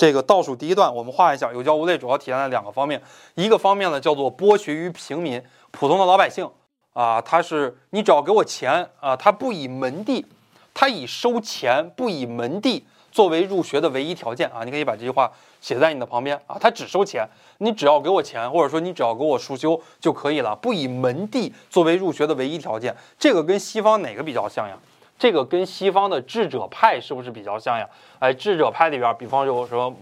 [0.00, 3.02] 这个倒数第一段，我们画一下，有教无类主要体现在两个方面，
[3.34, 5.42] 一个方面呢叫做剥削于平民，
[5.72, 6.48] 普通的老百姓
[6.94, 10.24] 啊，他是你只要给我钱啊，他不以门第，
[10.72, 12.82] 他以收钱不以门第
[13.12, 17.28] 作为入学的唯一条件啊，你可以把这句话写在你的旁边啊，他只收钱，
[17.58, 24.78] 你只要给我钱，或者说你只要给我束修就可以了，不以门第作为入学的唯一条件，这个跟西方哪个比较像呀？
[25.20, 27.86] 这个跟西方的智者派是不是比较像呀？
[28.20, 29.94] 哎，智者派里边，比方有什么？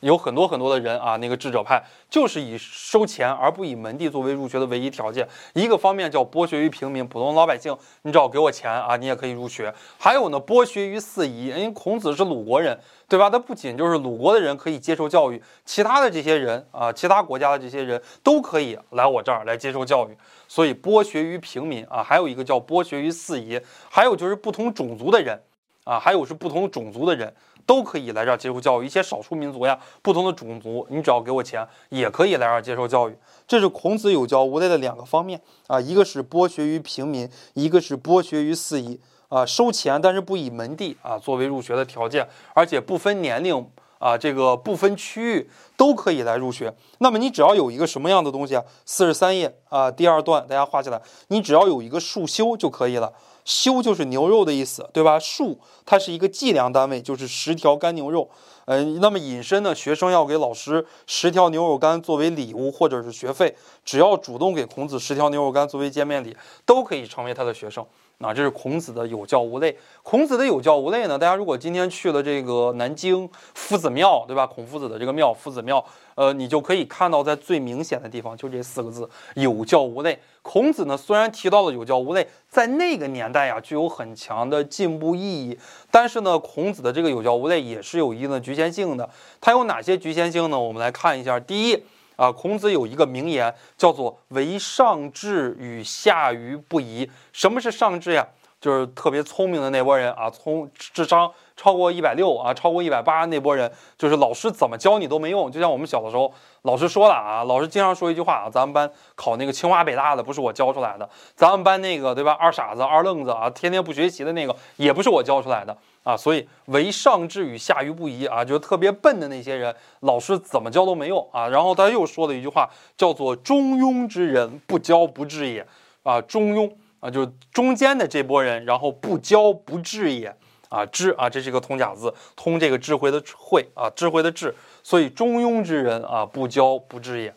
[0.00, 5.28] 有很多很多的人啊，那个智者派就是以收钱而不以门第作为入学的唯一条件。
[5.54, 9.72] 一个方面叫剥削于平民，普通老百姓，你只要给我钱啊，你也可以入学。
[9.98, 13.28] 还有呢，剥削于四夷，因为孔子是鲁国人，对吧？
[13.28, 20.16] 他不仅就是鲁国的人可以接受教育，其他的这些人啊，其他国家的这些人都可以来我这儿来接受教育。
[20.46, 25.38] 所以剥削于平民啊，还有一个叫剥削于四夷，还有就是不同种族的人
[25.88, 27.32] 啊，还有是不同种族的人。
[27.66, 33.14] 都可以来这儿接受教育，一些少数民族呀，不同的种族，你只要给我钱，也可以来这儿接受教育。
[33.46, 46.72] 这是孔子有教无类的两个方面啊，一个是剥削于平民，一个是剥削于四夷啊，收钱，但是不以门第啊作为入学的条件，而且不分年龄啊，这个不分区域都可以来入学。
[46.98, 48.64] 那么你只要有一个什么样的东西啊？
[48.84, 53.12] 四十三页啊，第二段大家画下来，你只要有一个束修就可以了。
[53.44, 55.18] 修就是牛肉的意思，对吧？
[55.18, 58.28] 束它是一个计量单位，就是十条干牛肉。
[58.66, 66.36] 嗯，那么引申呢，学生要给老师十条牛肉干作为礼物或者是学费，只要主动给孔子十条牛肉干作为见面礼，
[66.66, 67.86] 都可以成为他的学生。
[68.18, 69.76] 啊，这是孔子的有教无类。
[70.02, 71.16] 孔子的有教无类呢？
[71.16, 74.44] 大家如果今天去了这个南京夫子庙，对吧？
[74.44, 75.84] 孔夫子的这个庙，夫子庙，
[76.16, 80.18] 呃，你就可以看到在最明显的地方就这四个字：有教无类。
[80.42, 85.56] 孔子呢，虽然提到了有教无类，在那个年代呀，具有很强的进步意义，
[85.92, 89.08] 但是呢，孔子的这个有教无类也是有一定的局限性的。
[89.40, 90.58] 它有哪些局限性呢？
[90.58, 91.38] 我们来看一下。
[91.38, 91.84] 第一。
[92.18, 97.08] 啊，孔子有一个名言，叫做“为上智与下愚不移”。
[97.32, 98.26] 什么是上智呀？
[98.60, 105.50] 就是特别聪明的那波人啊，聪智商超过一百六啊，超过一百八那波人，就是老师怎么教你都没用。
[105.50, 106.32] 就像我们小的时候，
[106.62, 115.76] 老师说了啊，老师经常说一句话啊，咱们班考那个清华北大的不是我教出来的，咱们班那个对吧，二傻子二愣子啊，天天不学习的那个也不是我教出来的。
[116.04, 121.46] 啊，所以唯上智与下愚不移啊，就是特别笨的那些人，老师怎么教都没用啊。
[121.48, 125.66] 然后他又说了一句话，叫做“中庸之人，不教不治也”。
[126.02, 130.34] 啊，中庸啊，就是中间的这波人，然后不教不治也。
[130.70, 134.54] 啊，智啊，这是一个通假字，通这个智慧的慧啊，智慧的智。
[134.82, 137.34] 所以中庸之人啊，不教不治也。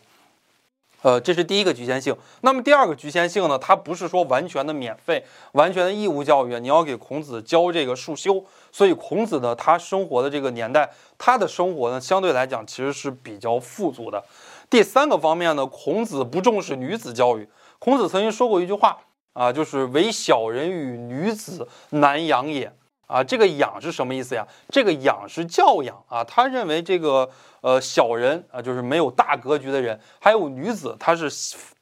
[1.00, 2.14] 呃，这是第一个局限性。
[2.42, 3.58] 那么第二个局限性呢？
[3.58, 8.44] 它不是说完全的免费、完全的义务教育，你要给孔子教这个束修。
[8.70, 14.22] 所以孔子呢，他生活的这个年代，他的生活呢，相对来讲其实是比较富足的。
[14.68, 17.48] 第三个方面呢，孔子不重视女子教育。
[17.78, 18.98] 孔子曾经说过一句话
[19.32, 22.72] 啊，就是“唯小人与女子，难养也”。
[23.08, 24.46] 啊，这个养是什么意思呀？
[24.70, 26.24] 这个养是教养啊。
[26.24, 27.28] 他认为这个
[27.60, 31.30] 呃小人啊，就是没有大格局的人，还有女子，她是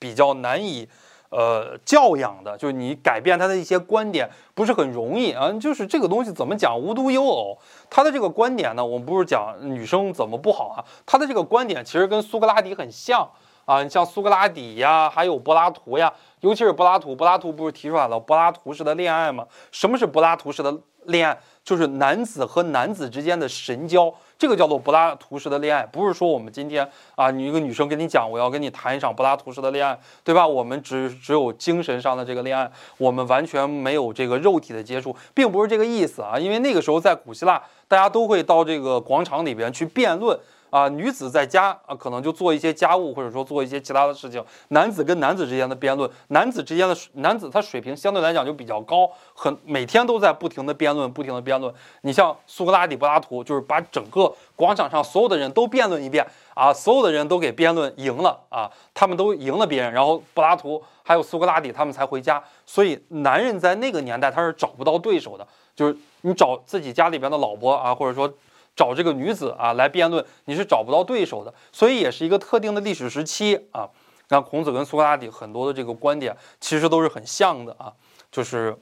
[0.00, 0.88] 比较难以
[1.28, 2.58] 呃教养的。
[2.58, 5.52] 就是你改变他的一些观点不是很容易啊。
[5.52, 6.76] 就是这个东西怎么讲？
[6.76, 7.56] 无独有偶，
[7.88, 10.84] 他的这个观点呢，我们不是讲女生怎么不好啊？
[11.06, 13.30] 他的这个观点其实跟苏格拉底很像
[13.70, 13.82] 啊。
[13.82, 17.14] 你像苏格拉底呀，还有柏拉图呀，尤其是柏拉图。
[17.14, 19.46] 柏拉图不是提出来了柏拉图式的恋爱吗？
[19.70, 20.76] 什么是柏拉图式的？
[21.06, 26.86] 恋爱就是男子和男子之间的神交，这个叫做柏拉图式的恋爱，不是说我们今天
[27.16, 30.46] 啊，你一个女生跟你讲，我要跟你谈一场柏拉图式的恋爱，对吧？
[30.46, 36.38] 我们只只有精神上的这个恋爱，我们完全没有这个肉体的接触，并不是这个意思啊。
[36.38, 40.38] 因为那个时候在古希腊，大家都会到这个广场里边去辩论。
[40.70, 44.42] 啊，女子在家啊，可能就做一些家务，或者说做一些其他的事情。
[44.68, 51.72] 男子跟男子之间的辩论，男子之间的男子他水平相对来讲就比较高，很每天都在不停的辩论，不停的辩论。
[52.02, 62.42] 你像苏格拉底、柏拉图，就是把整个广场上所有的人都辩论一遍啊，所有的人都给辩论赢了啊，他们都赢了别人，然后柏拉图还有苏格拉底他们才回家。
[62.64, 68.32] 所以男人在那个年代他是找不到对手的，就是你找自己家里边的老婆啊，或者说。
[68.76, 73.88] 找这个女子啊来辩论，你是找不到对手的，所以也是一个特定的历史时期啊。
[74.32, 77.92] 那孔子跟苏格拉底很多的这个观点其实都是很像的啊，
[78.30, 78.76] 就是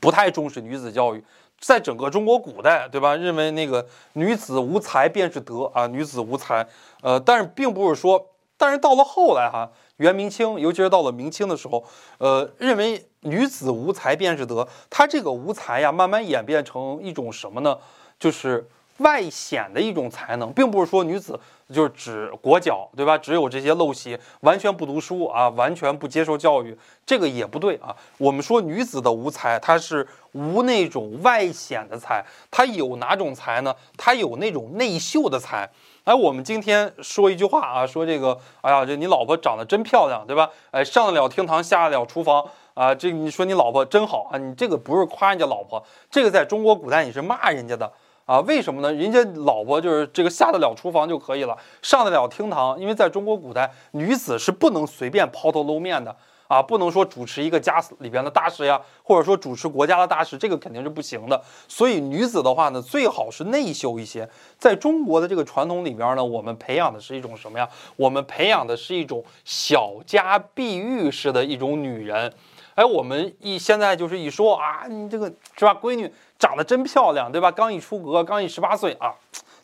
[0.00, 1.22] 不太重视女子教育，
[1.60, 3.14] 在整个中国古代，对吧？
[3.14, 6.66] 认为那个女子无才便是德啊，女子无才，
[7.02, 11.84] 呃，但是并不是说，但是到了后来哈，元明清，尤其是到了明清的时候，
[12.16, 17.78] 呃，认为女子无才便是德，她这个无才呀，慢慢演变成一种什么呢？
[18.18, 18.66] 就是。
[18.98, 21.38] 外显的一种才能，并不是说女子
[21.72, 23.18] 就是指裹脚，对吧？
[23.18, 27.94] 只有这些陋习，完全不读书啊，完全不接受教育，这个也不对啊。
[28.18, 33.74] 我们说女子的无才，她是无那种外显的才，她有哪种才呢？
[33.96, 35.68] 她有那种内秀的才。
[36.04, 40.50] 哎，我们今天说一句话啊，说这个，哎呀，这你老婆长得真漂亮，对吧？
[40.70, 42.44] 哎，上得了厅堂，下得了厨房
[42.74, 47.90] 啊，这你说你老婆真好啊，你这个不是夸人家老婆，这个在中国古代你是骂人家的。
[48.26, 48.92] 啊，为什么呢？
[48.92, 52.80] 人家老婆就是这个下得了厨房就可以了，上得了厅堂。
[52.80, 56.16] 因为在中国古代，女子是不能随便抛头露面的
[56.48, 61.38] 啊，不能说主持一个家里边的大事呀，或者说主持国家的大事，这个肯定是不行的。
[61.68, 64.26] 所以女子的话呢，最好是内秀一些。
[64.58, 67.68] 在中国的这个传统里边呢，我们培养的是一种什么呀？
[67.96, 72.32] 我们培养的是一种小家碧玉式的一种女人。
[72.74, 76.12] 哎，我们一现在就是一说啊，你这个是吧，闺女。
[76.36, 77.50] 长得真漂亮，对吧？
[77.50, 79.14] 刚一出阁，刚一十八岁啊，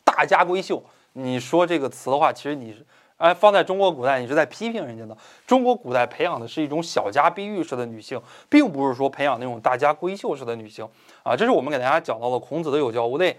[0.02, 0.82] 大家闺秀。
[1.12, 2.86] 你说这个词的话，其实你是
[3.18, 5.14] 哎，放在中国古代，你是在批评人家的。
[5.46, 8.18] 中国古代培养的是一种小家碧玉式的女性，
[8.48, 10.88] 并不是说培养那种大家闺秀式的女性
[11.22, 11.36] 啊。
[11.36, 13.36] 这是我们给大家讲到了孔子的有教无类。